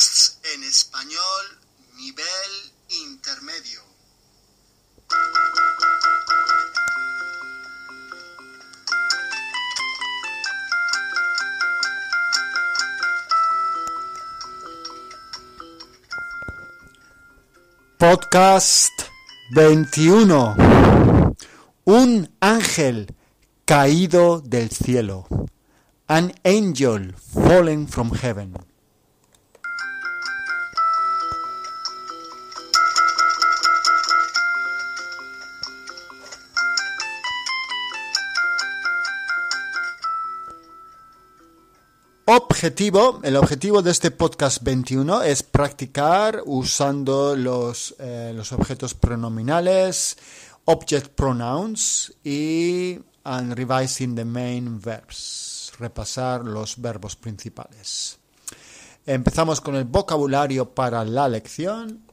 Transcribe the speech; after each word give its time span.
podcasts 0.00 0.38
en 0.54 0.64
español 0.64 1.58
nivel 1.96 2.52
intermedio. 2.88 3.82
Podcast 17.98 18.92
21. 19.54 20.56
Un 21.84 22.30
ángel 22.40 23.14
caído 23.66 24.40
del 24.40 24.70
cielo. 24.70 25.26
An 26.06 26.32
angel 26.44 27.14
fallen 27.14 27.86
from 27.86 28.12
heaven. 28.12 28.54
Objetivo, 42.32 43.18
el 43.24 43.34
objetivo 43.34 43.82
de 43.82 43.90
este 43.90 44.12
podcast 44.12 44.62
21 44.62 45.24
es 45.24 45.42
practicar 45.42 46.44
usando 46.46 47.34
los, 47.34 47.96
eh, 47.98 48.30
los 48.32 48.52
objetos 48.52 48.94
pronominales, 48.94 50.16
object 50.64 51.08
pronouns 51.08 52.14
y 52.22 53.00
revising 53.24 54.14
the 54.14 54.24
main 54.24 54.80
verbs, 54.80 55.72
repasar 55.80 56.44
los 56.44 56.80
verbos 56.80 57.16
principales. 57.16 58.20
Empezamos 59.04 59.60
con 59.60 59.74
el 59.74 59.82
vocabulario 59.86 60.72
para 60.72 61.04
la 61.04 61.28
lección. 61.28 62.04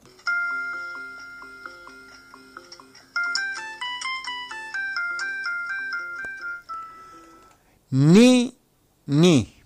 Ni, 7.91 8.57
ni 9.05 9.56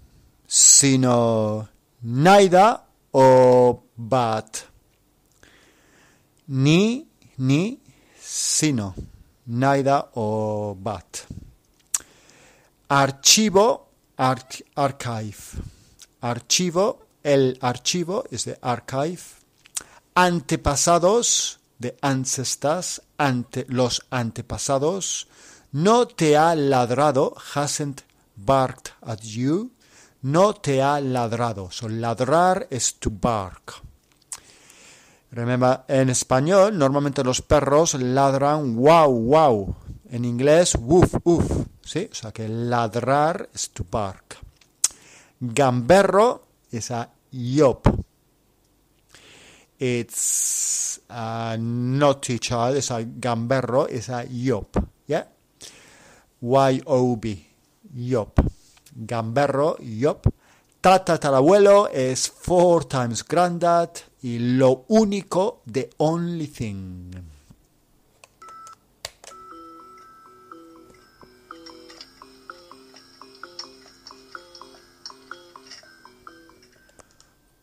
sino 0.81 1.69
neither 2.01 2.79
o 3.11 3.83
but. 3.95 4.65
Ni, 6.47 7.07
ni, 7.37 7.79
sino, 8.19 8.95
neither 9.45 10.09
o 10.15 10.73
but. 10.73 11.27
Archivo, 12.89 13.89
archive. 14.17 15.61
Archivo, 16.21 16.99
el 17.21 17.59
archivo 17.61 18.23
es 18.31 18.45
de 18.45 18.57
archive. 18.59 19.21
Antepasados, 20.15 21.59
de 21.77 21.95
ancestors, 22.01 23.03
ante, 23.19 23.67
los 23.69 24.01
antepasados. 24.09 25.27
No 25.73 26.07
te 26.07 26.37
ha 26.37 26.55
ladrado, 26.55 27.35
hasn't 27.53 28.01
barked 28.35 28.93
at 29.03 29.21
you 29.21 29.69
no 30.21 30.53
te 30.53 30.81
ha 30.81 30.99
ladrado. 30.99 31.71
So 31.71 31.89
ladrar 31.89 32.67
es 32.69 32.95
to 32.99 33.09
bark. 33.11 33.81
Remember, 35.31 35.81
en 35.87 36.09
español, 36.09 36.77
normalmente 36.77 37.23
los 37.23 37.41
perros 37.41 37.93
ladran 37.95 38.75
wow, 38.75 39.09
wow. 39.09 39.75
En 40.09 40.25
inglés, 40.25 40.75
woof, 40.75 41.15
woof. 41.23 41.67
¿Sí? 41.81 42.09
O 42.11 42.15
sea 42.15 42.31
que 42.31 42.47
ladrar 42.47 43.49
es 43.53 43.69
to 43.71 43.85
bark. 43.89 44.37
Gamberro 45.39 46.43
es 46.69 46.91
a 46.91 47.09
yop. 47.31 47.87
It's 49.79 51.01
a 51.09 51.55
naughty 51.57 52.37
child, 52.37 52.75
es 52.77 52.91
a 52.91 52.99
gamberro, 53.01 53.87
es 53.87 54.09
a 54.09 54.25
yop. 54.25 54.77
¿Yeah? 55.07 55.27
Y-O-B. 56.41 57.47
Yop 57.93 58.39
gamberro, 58.95 59.77
yop. 59.79 60.27
abuelo 60.83 61.87
es 61.89 62.29
four 62.29 62.85
times 62.85 63.23
granddad 63.23 63.91
y 64.21 64.39
lo 64.39 64.85
único, 64.87 65.61
the 65.71 65.89
only 65.97 66.47
thing. 66.47 67.11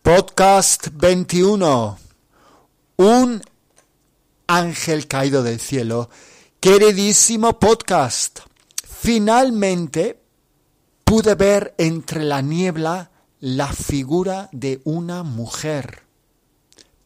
Podcast 0.02 0.88
21. 0.92 1.98
Un 2.96 3.42
ángel 4.46 5.06
caído 5.06 5.42
del 5.42 5.60
cielo. 5.60 6.08
Queridísimo 6.60 7.58
podcast. 7.58 8.40
Finalmente 8.82 10.27
pude 11.08 11.34
ver 11.36 11.74
entre 11.78 12.22
la 12.22 12.42
niebla 12.42 13.10
la 13.40 13.72
figura 13.72 14.50
de 14.52 14.82
una 14.84 15.22
mujer, 15.22 16.02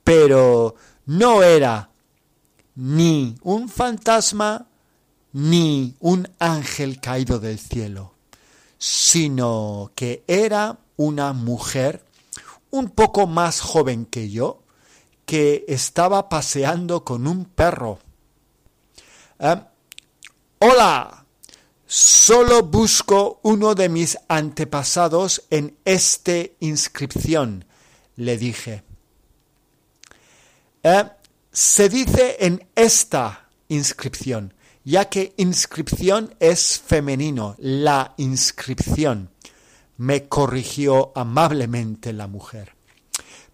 pero 0.02 0.74
no 1.06 1.44
era 1.44 1.90
ni 2.74 3.36
un 3.42 3.68
fantasma 3.68 4.66
ni 5.32 5.94
un 6.00 6.28
ángel 6.40 7.00
caído 7.00 7.38
del 7.38 7.60
cielo, 7.60 8.14
sino 8.76 9.92
que 9.94 10.24
era 10.26 10.80
una 10.96 11.32
mujer 11.32 12.04
un 12.72 12.90
poco 12.90 13.28
más 13.28 13.60
joven 13.60 14.04
que 14.06 14.30
yo, 14.30 14.64
que 15.26 15.64
estaba 15.68 16.28
paseando 16.28 17.04
con 17.04 17.28
un 17.28 17.44
perro. 17.44 18.00
Ah, 19.38 19.68
Hola, 20.58 21.11
Solo 21.94 22.62
busco 22.62 23.40
uno 23.42 23.74
de 23.74 23.90
mis 23.90 24.16
antepasados 24.26 25.42
en 25.50 25.76
esta 25.84 26.38
inscripción, 26.60 27.66
le 28.16 28.38
dije. 28.38 28.82
Eh, 30.82 31.04
se 31.52 31.90
dice 31.90 32.38
en 32.40 32.66
esta 32.74 33.46
inscripción, 33.68 34.54
ya 34.84 35.10
que 35.10 35.34
inscripción 35.36 36.34
es 36.40 36.80
femenino, 36.80 37.56
la 37.58 38.14
inscripción, 38.16 39.28
me 39.98 40.28
corrigió 40.28 41.12
amablemente 41.14 42.14
la 42.14 42.26
mujer. 42.26 42.72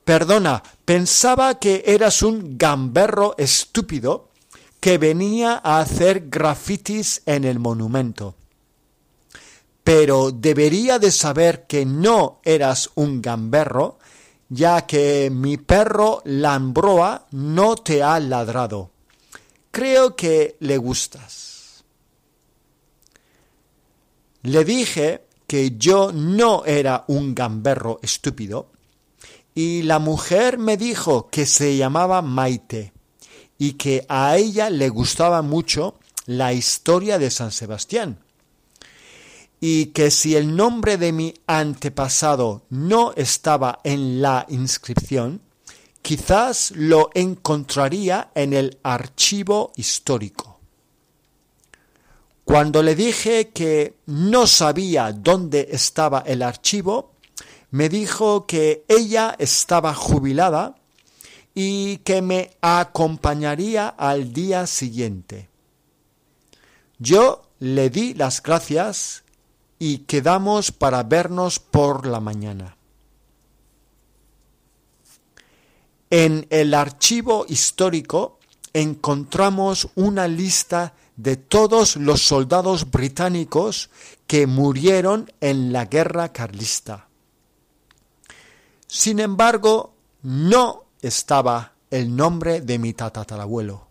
Perdona, 0.04 0.62
pensaba 0.84 1.58
que 1.58 1.82
eras 1.84 2.22
un 2.22 2.56
gamberro 2.56 3.34
estúpido 3.36 4.27
que 4.80 4.98
venía 4.98 5.60
a 5.62 5.80
hacer 5.80 6.28
grafitis 6.28 7.22
en 7.26 7.44
el 7.44 7.58
monumento. 7.58 8.36
Pero 9.82 10.30
debería 10.30 10.98
de 10.98 11.10
saber 11.10 11.66
que 11.66 11.84
no 11.84 12.40
eras 12.44 12.90
un 12.94 13.22
gamberro, 13.22 13.98
ya 14.48 14.86
que 14.86 15.30
mi 15.32 15.56
perro 15.56 16.22
Lambroa 16.24 17.26
no 17.32 17.76
te 17.76 18.02
ha 18.02 18.20
ladrado. 18.20 18.90
Creo 19.70 20.14
que 20.14 20.56
le 20.60 20.76
gustas. 20.76 21.84
Le 24.42 24.64
dije 24.64 25.24
que 25.46 25.76
yo 25.76 26.12
no 26.12 26.64
era 26.64 27.04
un 27.08 27.34
gamberro 27.34 27.98
estúpido, 28.02 28.70
y 29.54 29.82
la 29.82 29.98
mujer 29.98 30.58
me 30.58 30.76
dijo 30.76 31.28
que 31.28 31.46
se 31.46 31.76
llamaba 31.76 32.22
Maite 32.22 32.92
y 33.58 33.72
que 33.72 34.06
a 34.08 34.36
ella 34.36 34.70
le 34.70 34.88
gustaba 34.88 35.42
mucho 35.42 35.96
la 36.26 36.52
historia 36.52 37.18
de 37.18 37.30
San 37.30 37.50
Sebastián 37.50 38.18
y 39.60 39.86
que 39.86 40.10
si 40.10 40.36
el 40.36 40.54
nombre 40.54 40.96
de 40.96 41.12
mi 41.12 41.34
antepasado 41.46 42.62
no 42.70 43.12
estaba 43.16 43.80
en 43.82 44.22
la 44.22 44.46
inscripción, 44.48 45.40
quizás 46.02 46.72
lo 46.76 47.10
encontraría 47.14 48.30
en 48.34 48.52
el 48.52 48.78
archivo 48.82 49.72
histórico. 49.76 50.60
Cuando 52.44 52.82
le 52.82 52.94
dije 52.94 53.48
que 53.48 53.96
no 54.06 54.46
sabía 54.46 55.12
dónde 55.12 55.68
estaba 55.72 56.20
el 56.20 56.42
archivo, 56.42 57.12
me 57.70 57.88
dijo 57.88 58.46
que 58.46 58.84
ella 58.88 59.34
estaba 59.38 59.92
jubilada 59.92 60.77
y 61.60 61.96
que 62.04 62.22
me 62.22 62.52
acompañaría 62.60 63.88
al 63.88 64.32
día 64.32 64.64
siguiente. 64.68 65.48
Yo 67.00 67.42
le 67.58 67.90
di 67.90 68.14
las 68.14 68.40
gracias 68.40 69.24
y 69.76 69.98
quedamos 70.06 70.70
para 70.70 71.02
vernos 71.02 71.58
por 71.58 72.06
la 72.06 72.20
mañana. 72.20 72.76
En 76.10 76.46
el 76.50 76.74
archivo 76.74 77.44
histórico 77.48 78.38
encontramos 78.72 79.88
una 79.96 80.28
lista 80.28 80.94
de 81.16 81.34
todos 81.34 81.96
los 81.96 82.22
soldados 82.22 82.88
británicos 82.88 83.90
que 84.28 84.46
murieron 84.46 85.32
en 85.40 85.72
la 85.72 85.86
guerra 85.86 86.32
carlista. 86.32 87.08
Sin 88.86 89.18
embargo, 89.18 89.92
no 90.22 90.84
estaba 91.02 91.72
el 91.90 92.14
nombre 92.14 92.60
de 92.60 92.78
mi 92.78 92.92
tatarabuelo. 92.92 93.86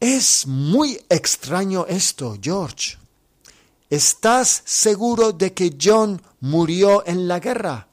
Es 0.00 0.46
muy 0.46 1.00
extraño 1.08 1.86
esto, 1.86 2.36
George. 2.42 2.98
¿Estás 3.88 4.62
seguro 4.64 5.32
de 5.32 5.52
que 5.52 5.76
John 5.80 6.20
murió 6.40 7.06
en 7.06 7.28
la 7.28 7.38
guerra? 7.38 7.86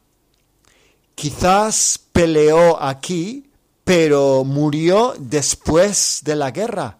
Quizás 1.14 2.00
peleó 2.12 2.82
aquí, 2.82 3.52
pero 3.84 4.44
murió 4.44 5.14
después 5.20 6.22
de 6.24 6.36
la 6.36 6.52
guerra. 6.52 6.98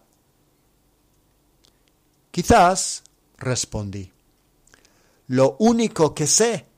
Quizás, 2.30 3.02
respondí. 3.38 4.12
Lo 5.26 5.56
único 5.58 6.14
que 6.14 6.26
sé 6.26 6.69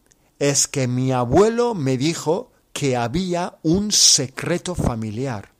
es 0.43 0.67
que 0.67 0.89
mi 0.89 1.13
abuelo 1.13 1.73
me 1.73 1.97
dijo 1.97 2.51
que 2.73 2.97
había 2.97 3.59
un 3.63 3.93
secreto 3.93 4.75
familiar, 4.75 5.53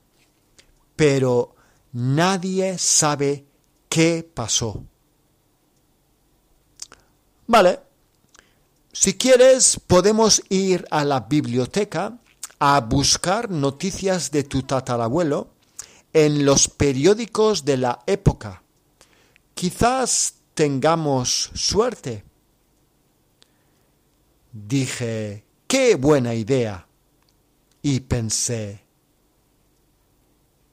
pero 0.97 1.55
nadie 1.93 2.77
sabe 2.77 3.45
qué 3.87 4.29
pasó. 4.33 4.83
Vale, 7.47 7.79
si 8.91 9.13
quieres 9.13 9.79
podemos 9.87 10.43
ir 10.49 10.85
a 10.91 11.05
la 11.05 11.21
biblioteca 11.21 12.19
a 12.59 12.81
buscar 12.81 13.49
noticias 13.49 14.31
de 14.31 14.43
tu 14.43 14.63
tatarabuelo 14.63 15.53
en 16.11 16.43
los 16.43 16.67
periódicos 16.67 17.63
de 17.63 17.77
la 17.77 17.99
época. 18.05 18.63
Quizás 19.53 20.33
tengamos 20.53 21.51
suerte. 21.53 22.25
Dije, 24.53 25.43
qué 25.67 25.95
buena 25.95 26.35
idea. 26.35 26.87
Y 27.81 27.99
pensé, 28.01 28.83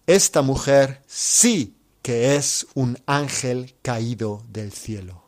esta 0.06 0.42
mujer 0.42 1.02
sí 1.06 1.74
que 2.02 2.36
es 2.36 2.66
un 2.74 2.98
ángel 3.06 3.74
caído 3.82 4.44
del 4.48 4.72
cielo. 4.72 5.19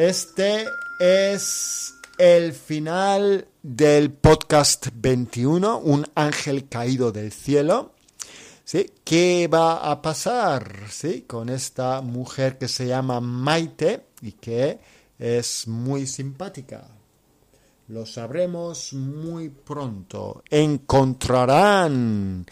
Este 0.00 0.64
es 0.98 1.92
el 2.16 2.54
final 2.54 3.46
del 3.62 4.10
podcast 4.10 4.86
21, 4.94 5.76
Un 5.80 6.06
ángel 6.14 6.70
caído 6.70 7.12
del 7.12 7.30
cielo. 7.32 7.92
¿Sí? 8.64 8.90
¿Qué 9.04 9.46
va 9.52 9.90
a 9.90 10.00
pasar 10.00 10.86
¿sí? 10.88 11.26
con 11.26 11.50
esta 11.50 12.00
mujer 12.00 12.56
que 12.56 12.66
se 12.66 12.86
llama 12.86 13.20
Maite 13.20 14.06
y 14.22 14.32
que 14.32 14.78
es 15.18 15.68
muy 15.68 16.06
simpática? 16.06 16.88
Lo 17.88 18.06
sabremos 18.06 18.94
muy 18.94 19.50
pronto. 19.50 20.42
Encontrarán 20.48 22.46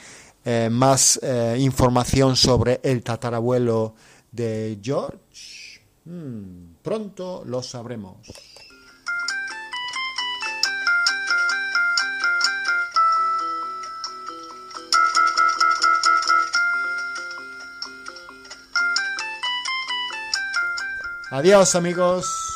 eh, 0.45 0.69
más 0.71 1.19
eh, 1.23 1.57
información 1.59 2.37
sobre 2.37 2.79
el 2.83 3.03
tatarabuelo 3.03 3.95
de 4.33 4.79
George. 4.83 5.58
Hmm, 6.09 6.77
pronto 6.83 7.43
lo 7.45 7.63
sabremos. 7.63 8.17
Adiós 21.31 21.75
amigos. 21.75 22.48